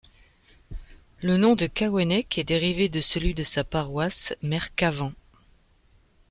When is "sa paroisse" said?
3.43-4.35